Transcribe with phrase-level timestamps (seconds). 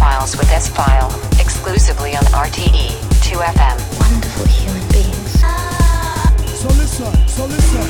[0.00, 2.88] S-Files with S-File, exclusively on RTE
[3.20, 4.00] 2FM.
[4.00, 5.40] Wonderful human beings.
[6.58, 7.82] So listen, so listen.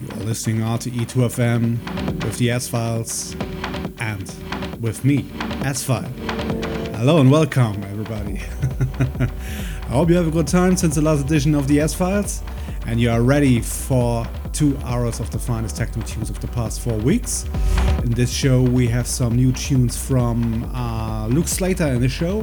[0.00, 3.34] You're listening RTE 2FM with the S-Files
[3.98, 4.32] and
[4.80, 5.26] with me,
[5.64, 6.08] S-File.
[6.94, 8.42] Hello and welcome, everybody.
[9.90, 12.44] I hope you have a good time since the last edition of the S-Files
[12.86, 16.80] and you are ready for two hours of the finest techno tunes of the past
[16.80, 17.44] four weeks.
[18.04, 22.42] In this show, we have some new tunes from uh, Luke Slater in the show.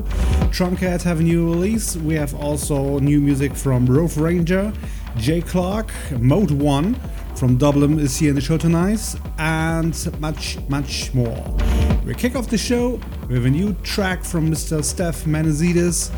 [0.51, 1.95] Truncate have a new release.
[1.95, 4.73] We have also new music from Rove Ranger,
[5.15, 6.99] Jay Clarke, Mode 1
[7.37, 11.55] from Dublin is here in the show tonight, and much, much more.
[12.03, 14.79] We kick off the show with a new track from Mr.
[14.79, 16.09] Stef Mendesidis,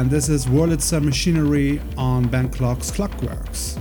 [0.00, 3.78] and this is Wurlitzer Machinery on Ben Klock's Klockworks.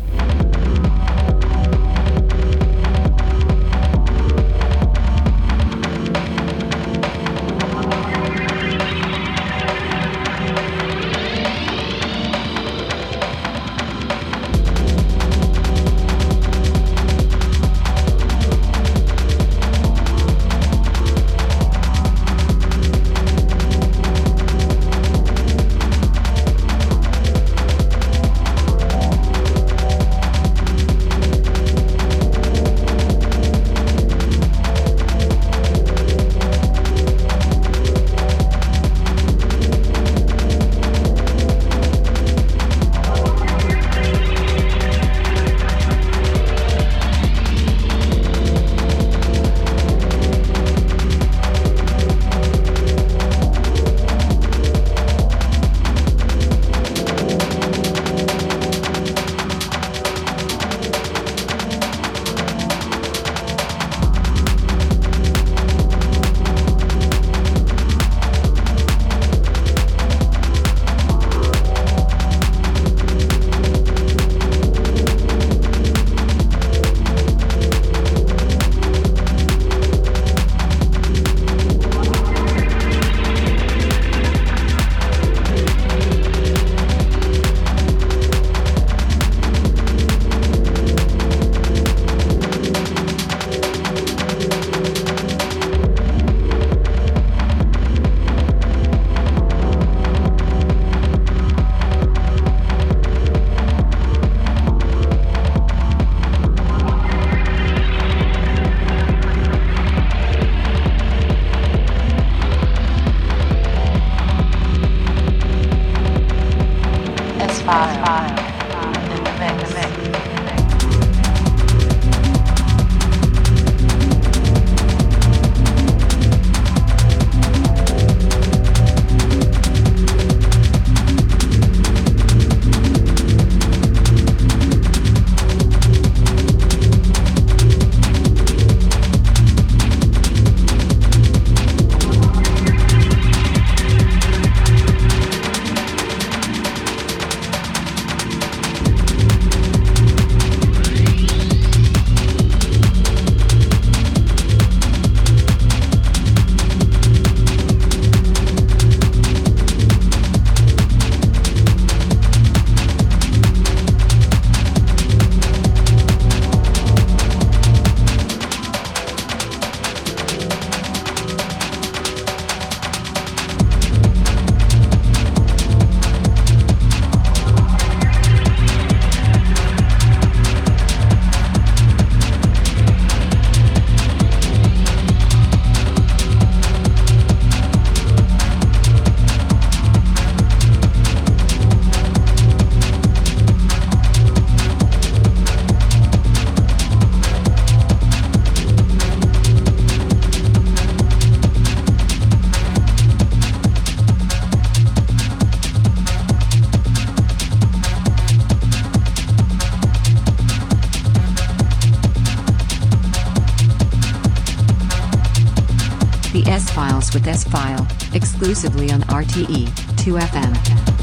[218.49, 219.67] Exclusively on RTE
[219.97, 220.98] 2FM.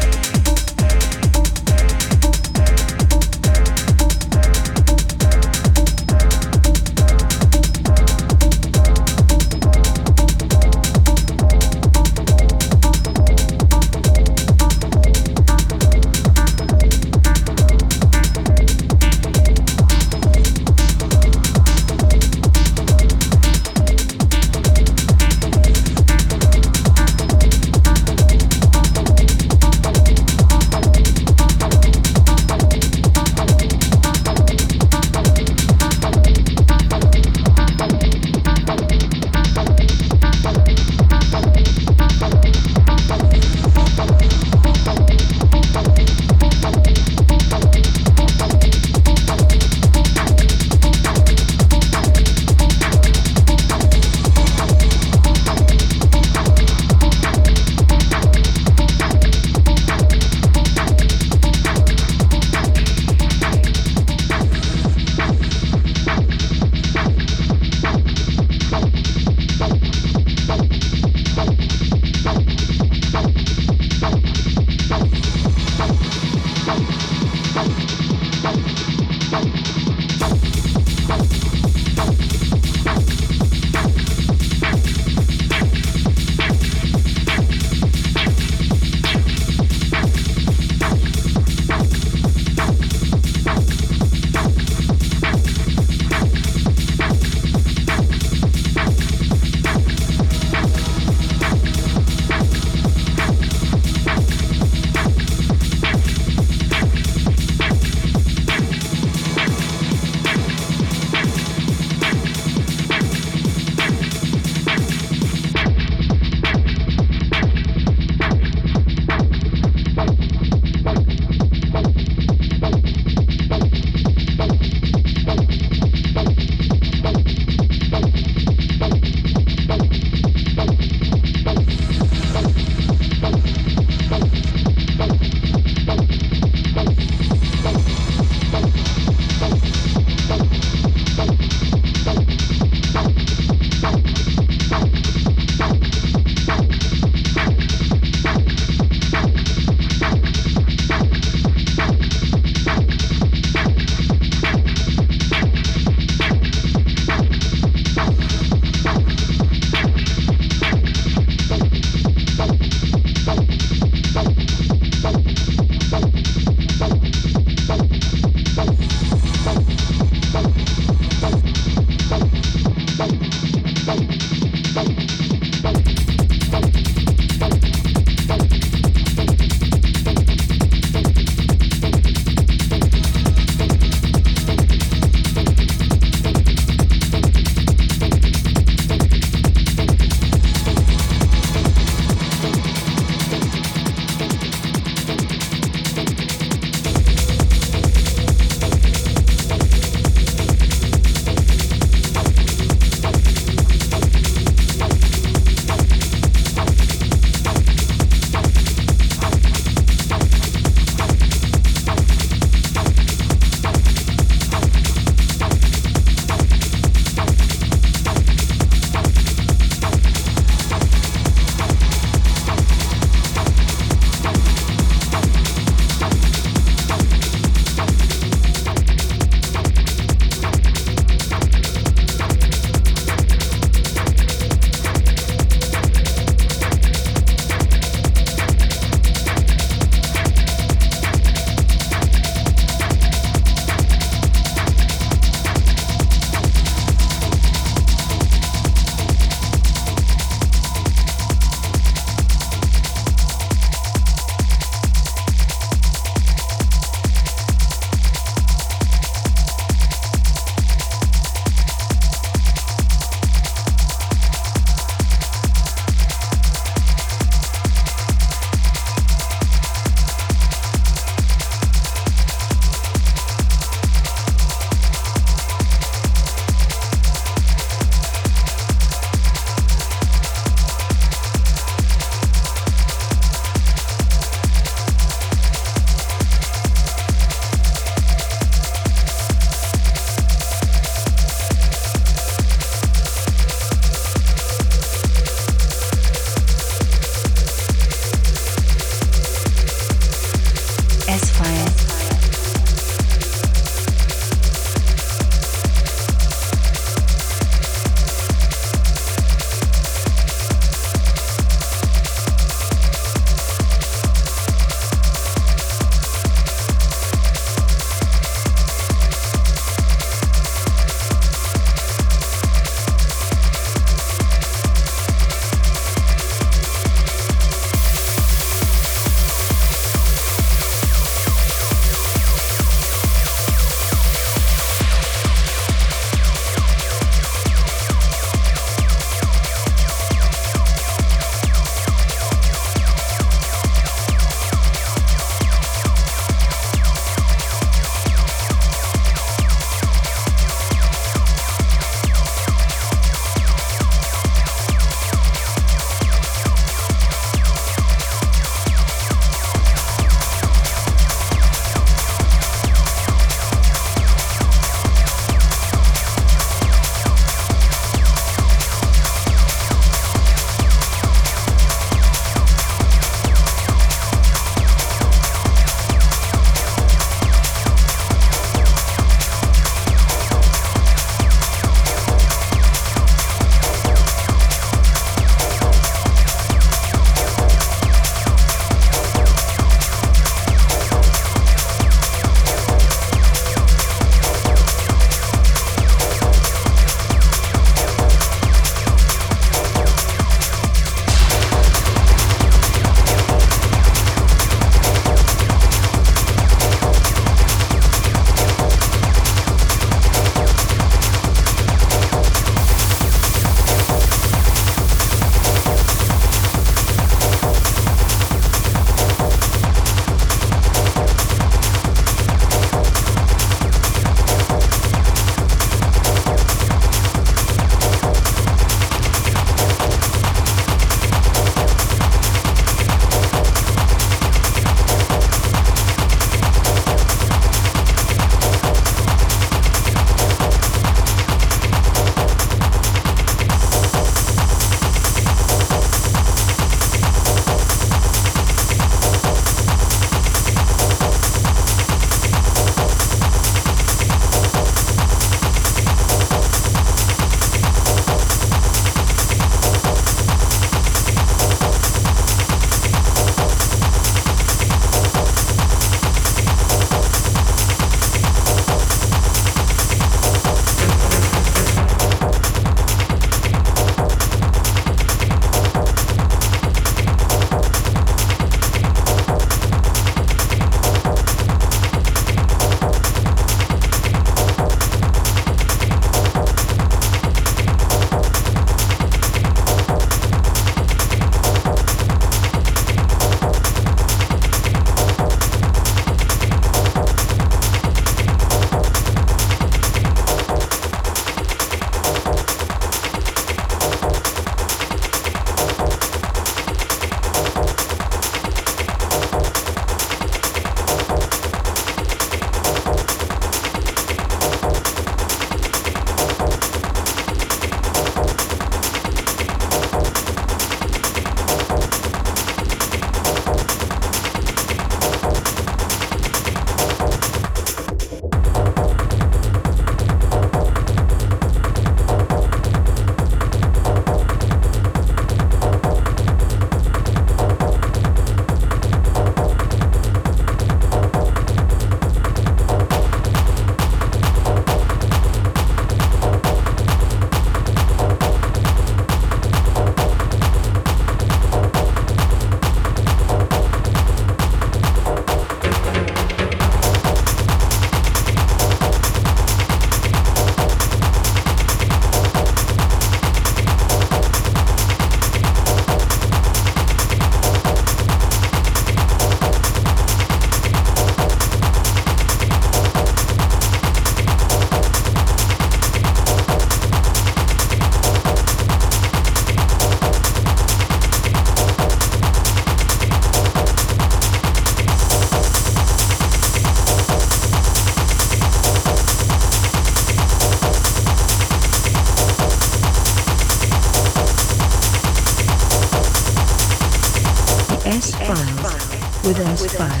[599.59, 600.00] With S-File.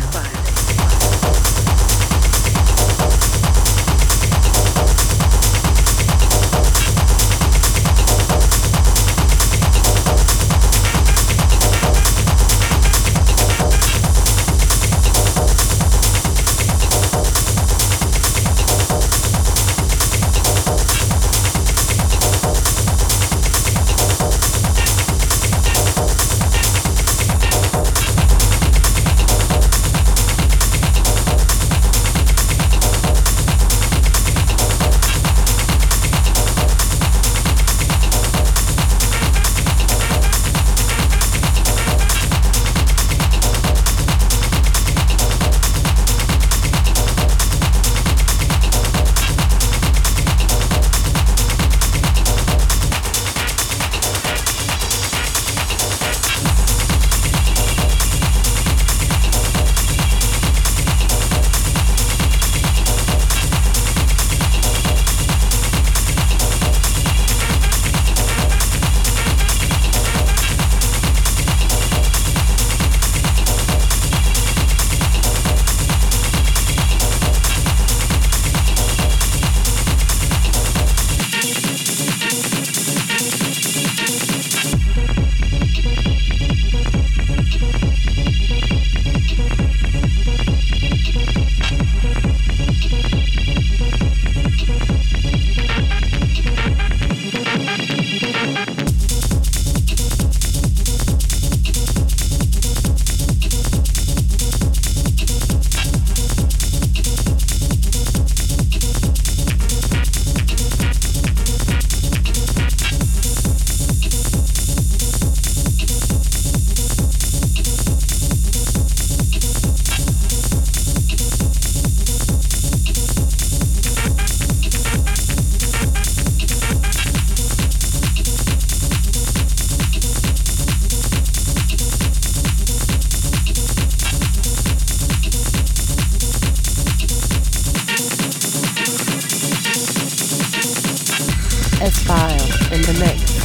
[141.81, 143.40] S-File in the mix.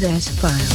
[0.00, 0.69] With S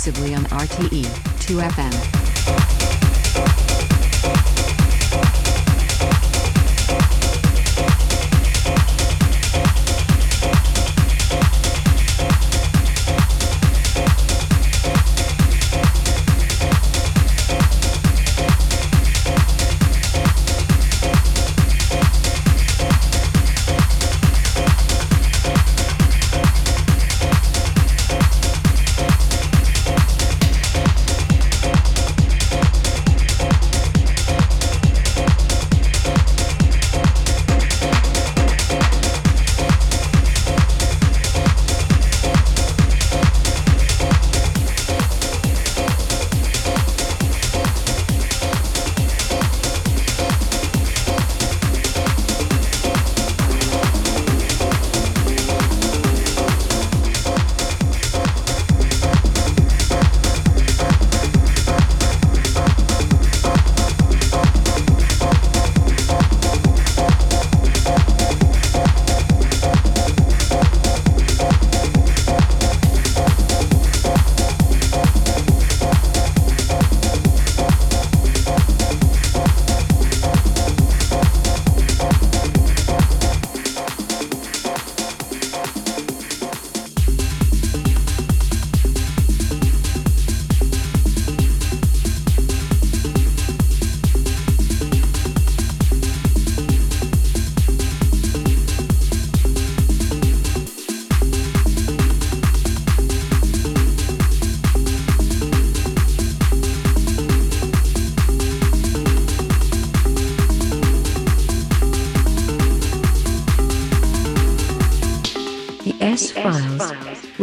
[0.00, 1.04] exclusively on RTE
[1.40, 2.09] 2FM.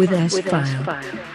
[0.10, 1.27] With S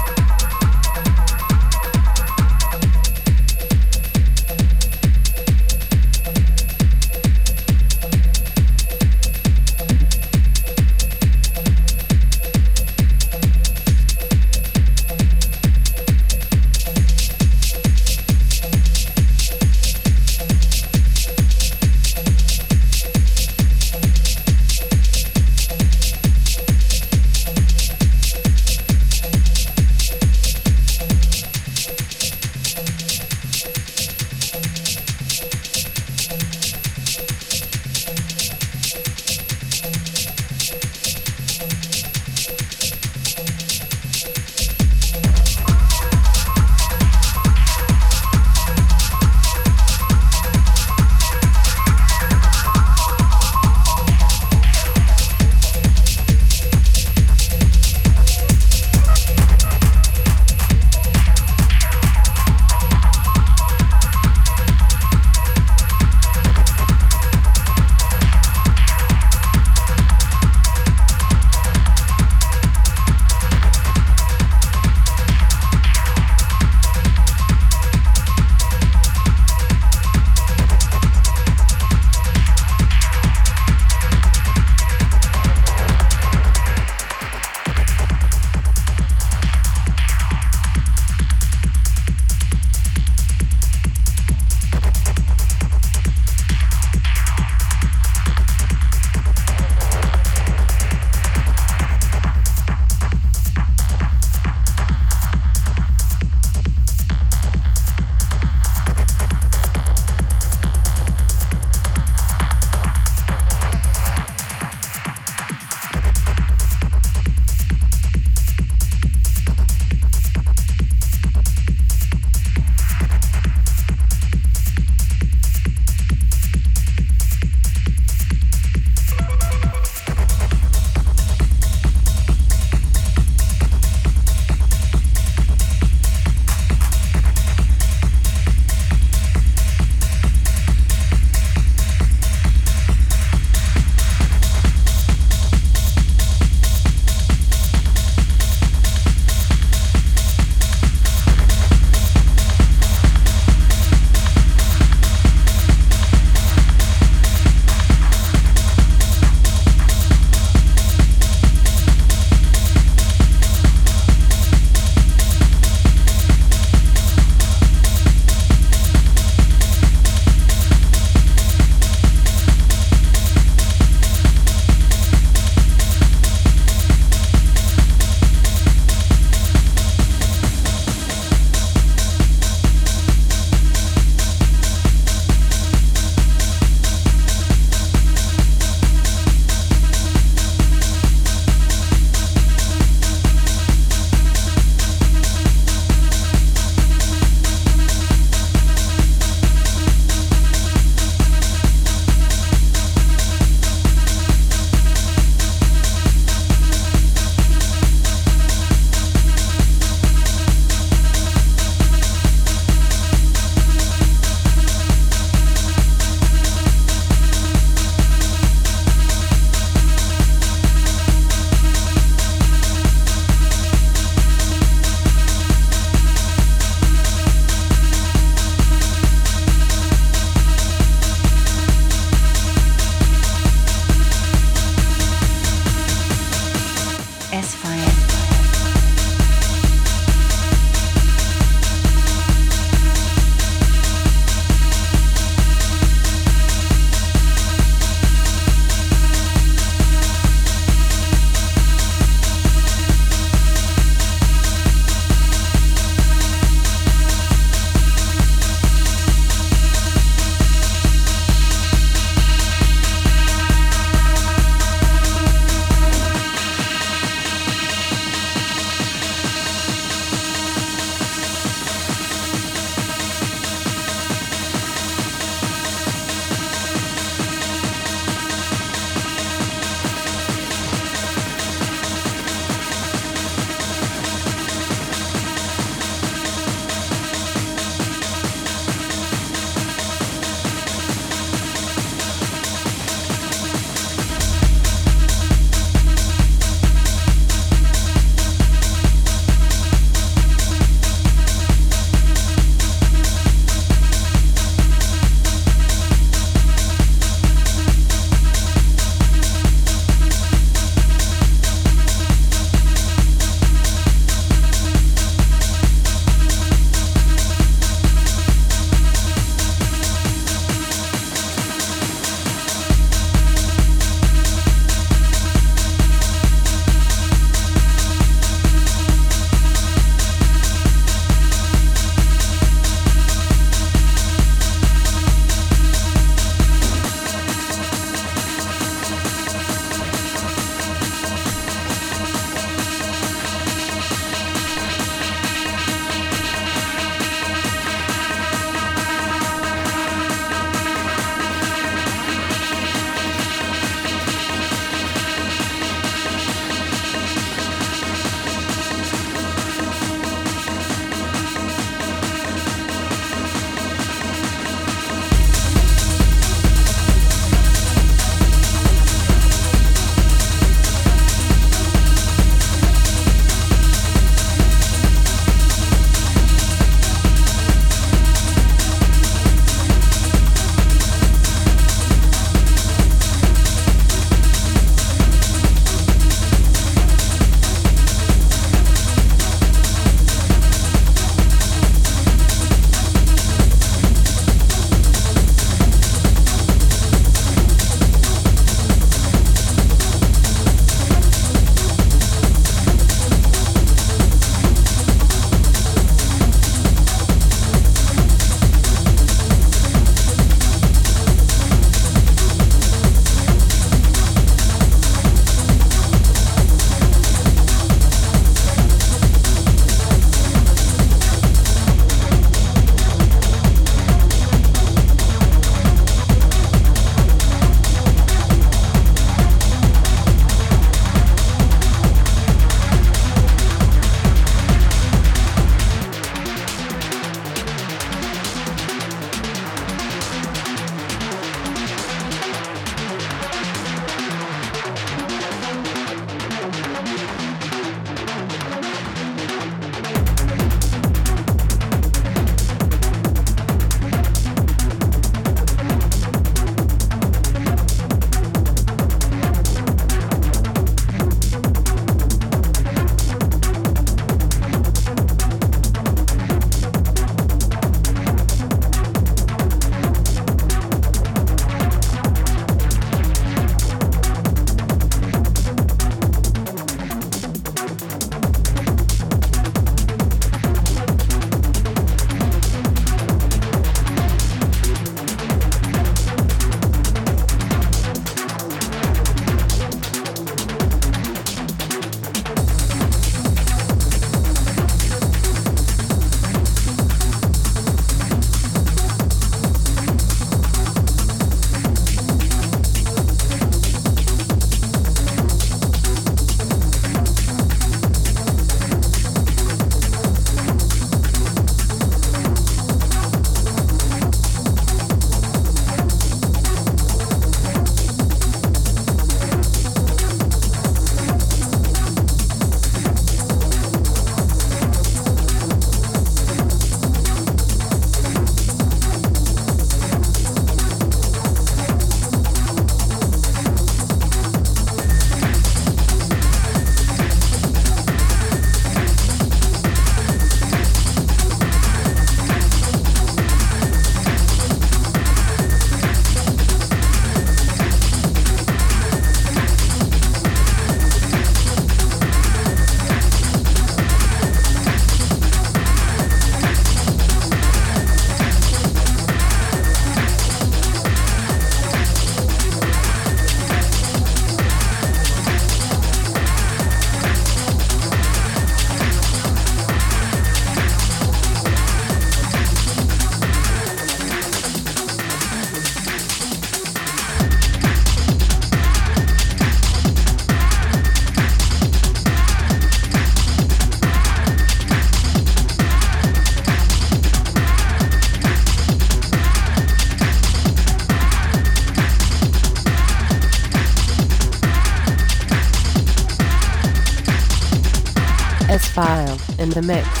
[599.41, 600.00] in the mix.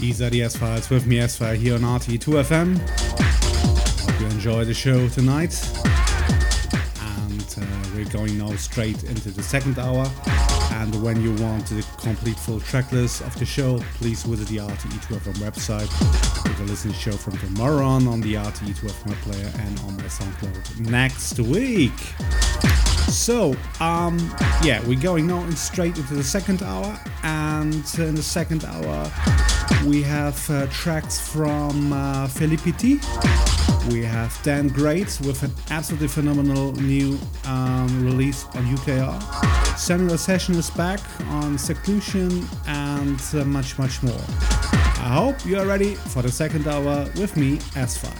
[0.00, 2.78] The S Files with me, S File, here on RTE2FM.
[4.00, 5.54] Hope you enjoy the show tonight.
[7.20, 10.10] And uh, we're going now straight into the second hour.
[10.72, 15.34] And when you want the complete full tracklist of the show, please visit the RTE2FM
[15.34, 15.90] website.
[16.48, 19.98] You can listen to the show from tomorrow on on the RTE2FM player and on
[19.98, 21.92] my SoundCloud next week.
[23.08, 24.18] So, um,
[24.62, 29.10] yeah, we're going on straight into the second hour, and in the second hour,
[29.86, 33.00] we have uh, tracks from uh, Philippe Petit.
[33.90, 39.78] We have Dan Grade with an absolutely phenomenal new um, release on UKR.
[39.78, 44.20] Samuel Session is back on Seclusion and uh, much, much more.
[45.02, 48.12] I hope you are ready for the second hour with me, S File.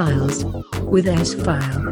[0.00, 0.46] Files
[0.84, 1.89] with S File.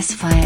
[0.00, 0.39] S-File.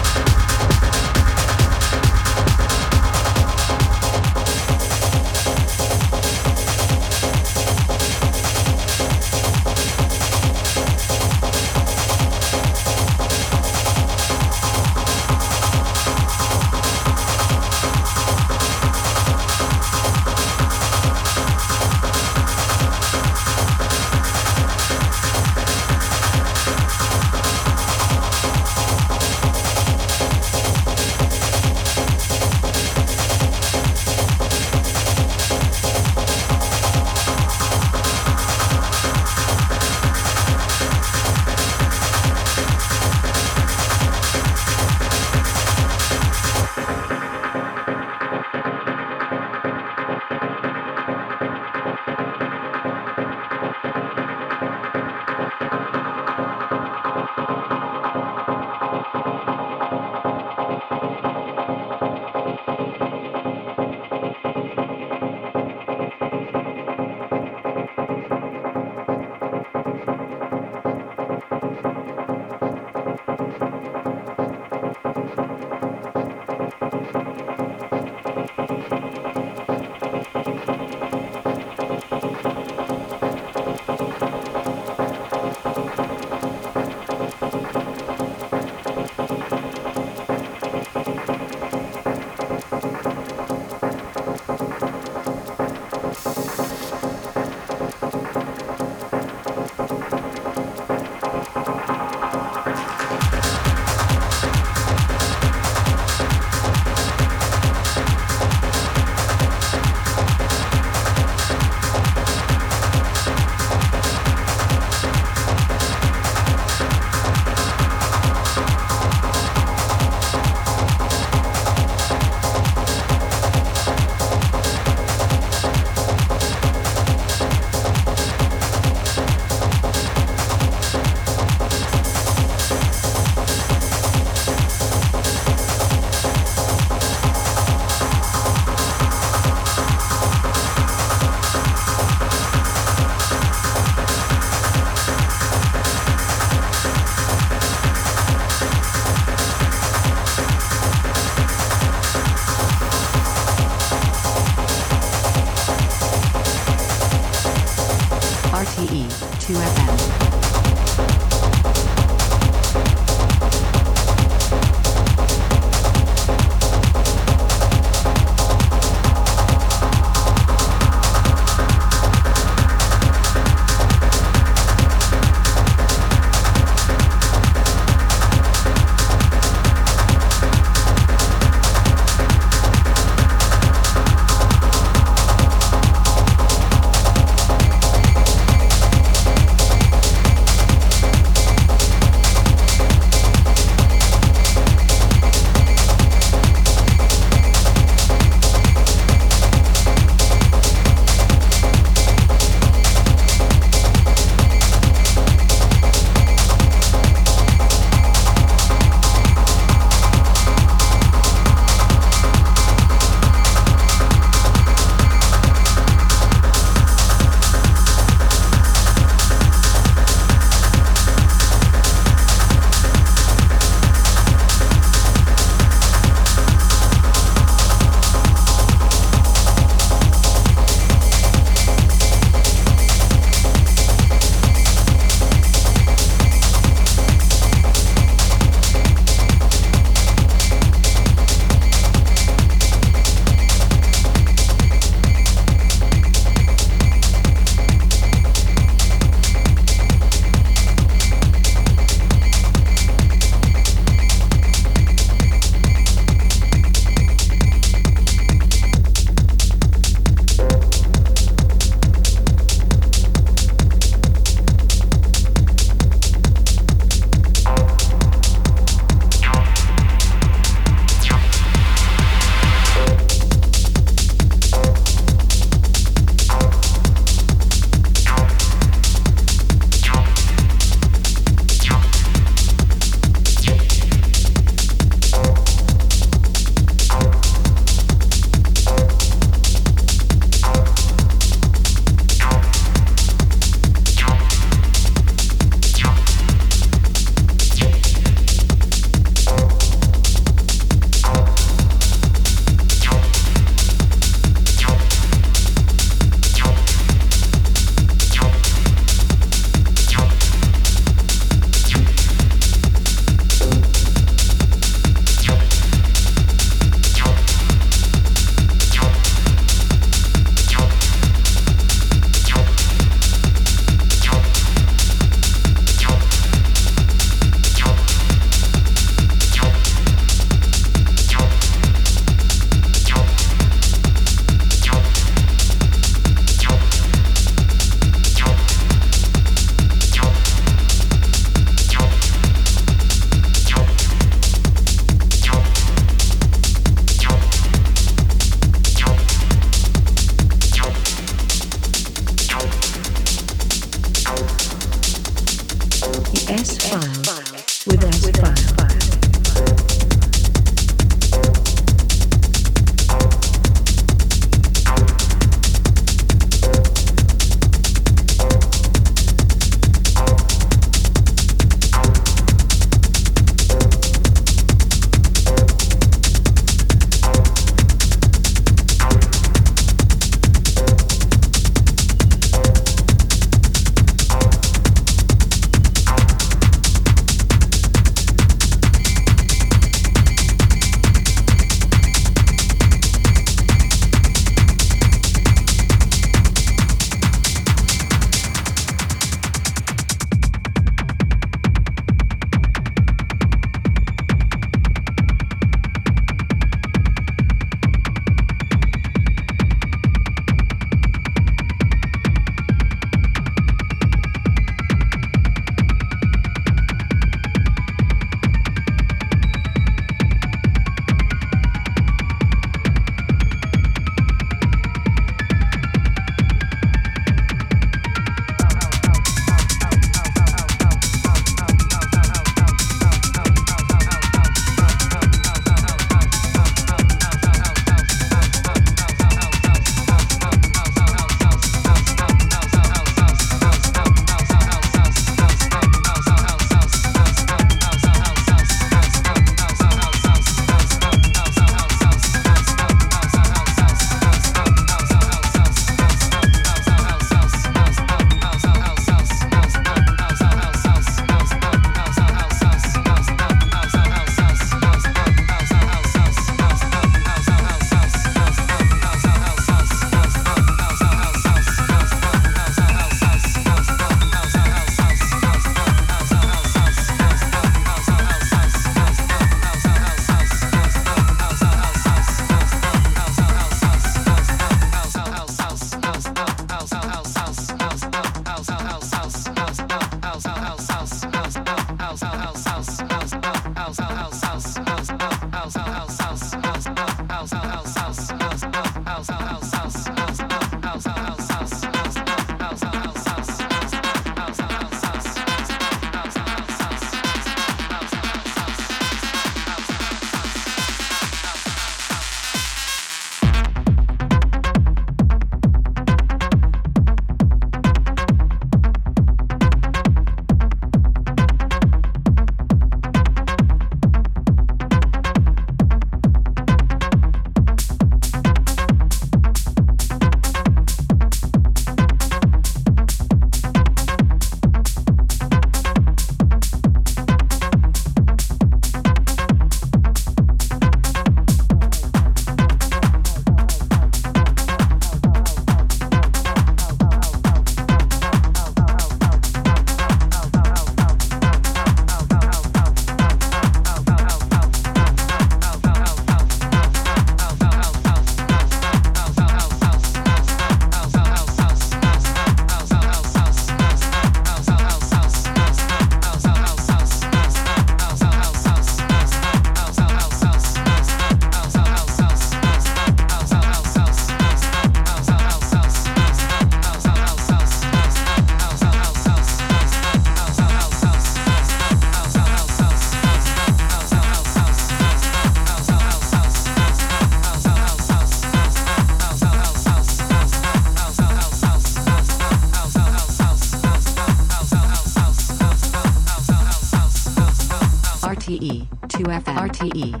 [599.61, 600.00] 2FM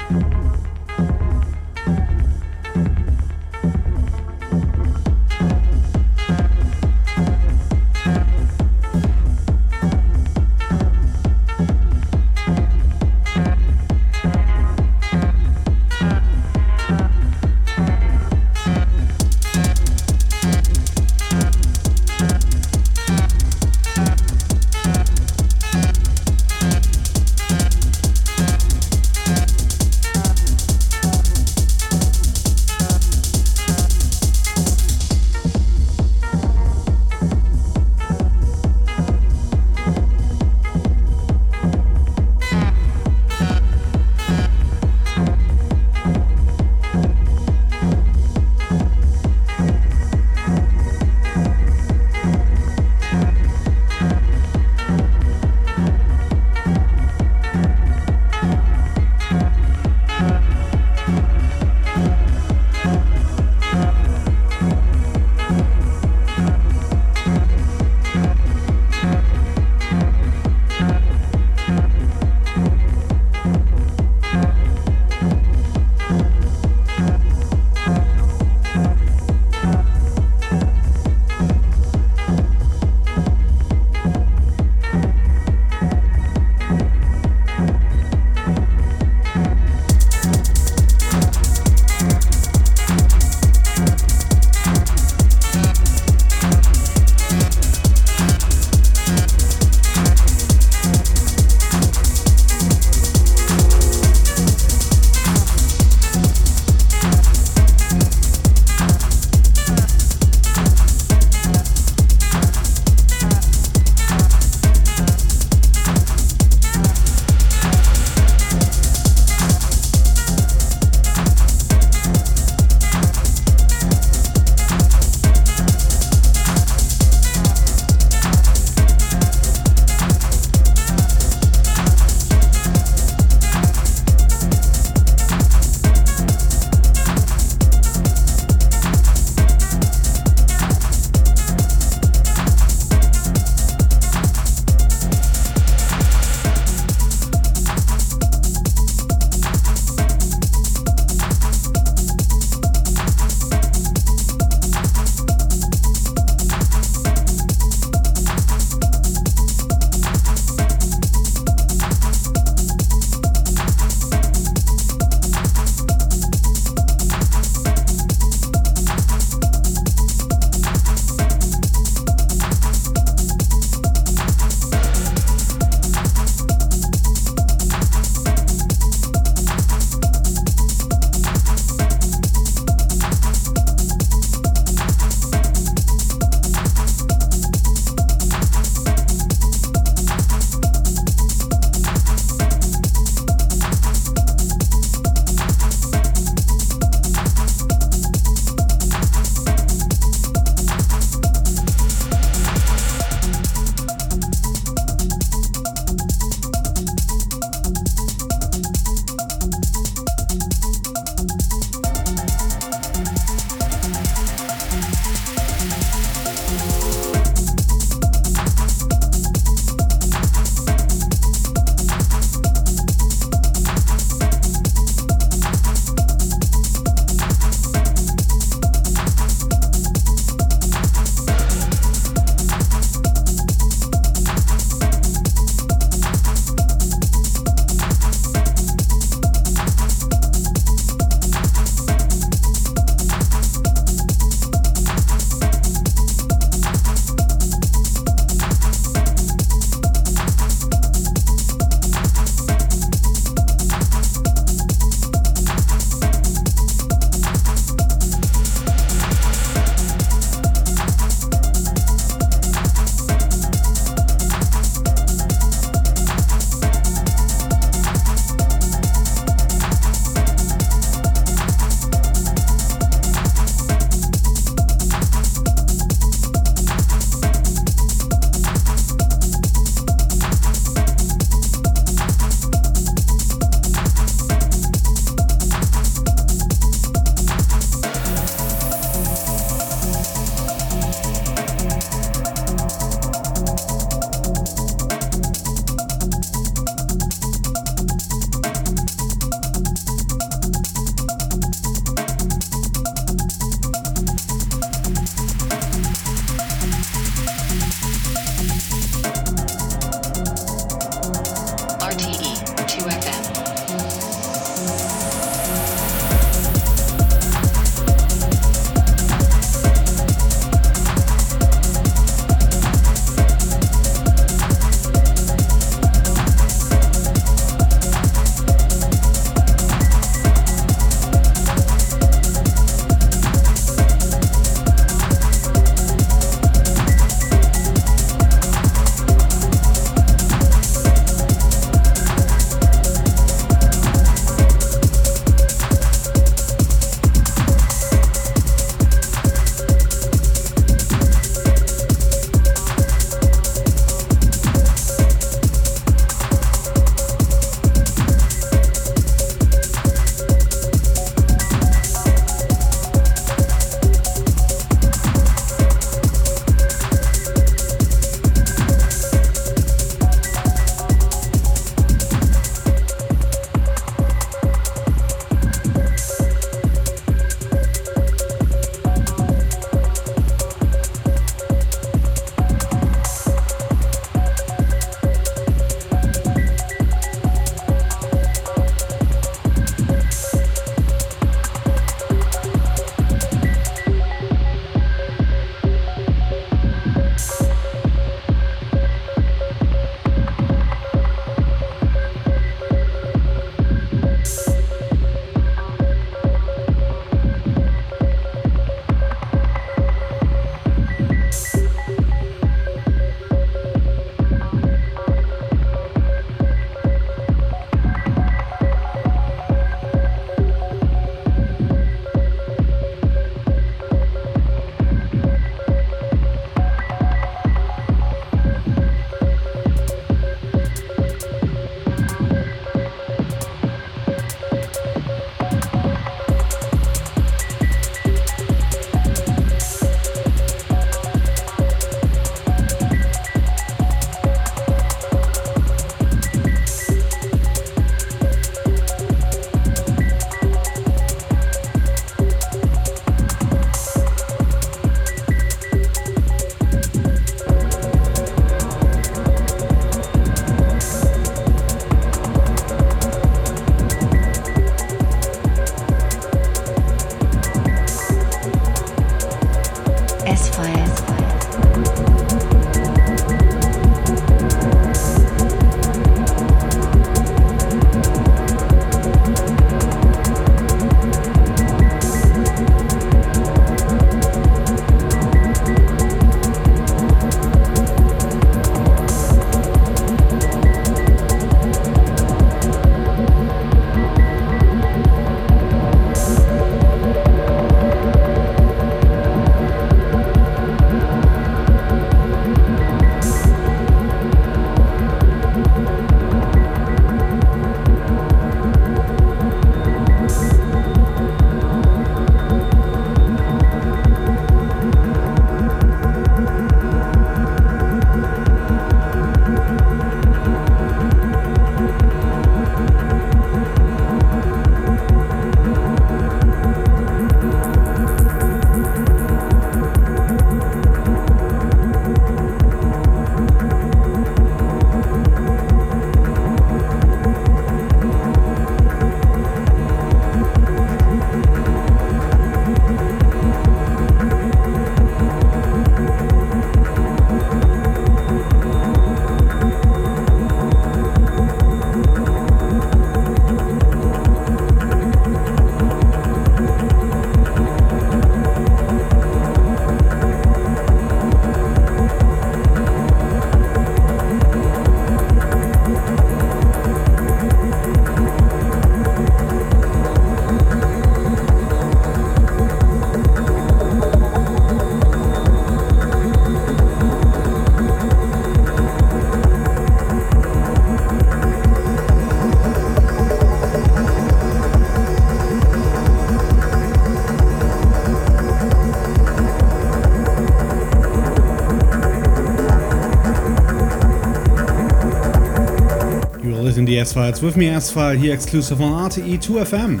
[596.98, 600.00] the S Files with me, S File, here exclusive on RTE 2FM.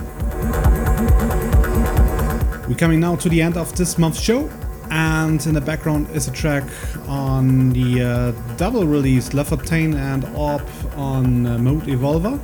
[2.66, 4.50] We're coming now to the end of this month's show,
[4.90, 6.64] and in the background is a track
[7.06, 10.62] on the uh, double release Lafontaine and Orb
[10.96, 12.36] on uh, Mote Evolver.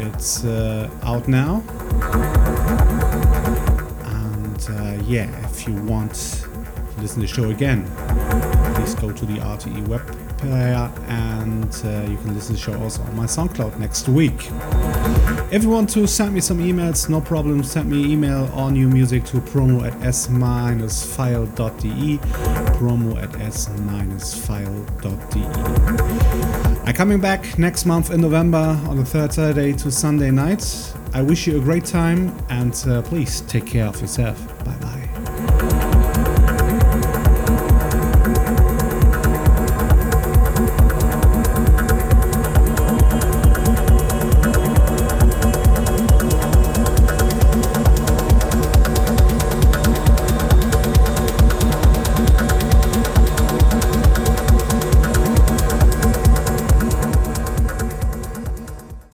[0.00, 1.62] It's uh, out now.
[4.04, 7.86] And uh, yeah, if you want to listen to the show again,
[8.74, 12.82] please go to the RTE web player and uh, you can listen to the show
[12.82, 14.48] also on my SoundCloud next week.
[15.52, 18.88] If you want to send me some emails, no problem, send me email on new
[18.88, 21.48] music to promo at s-file.de,
[22.78, 23.82] promo at s-file.de.
[26.84, 30.92] I'm coming back next month in November on the third Saturday to Sunday night.
[31.14, 34.51] I wish you a great time and uh, please take care of yourself.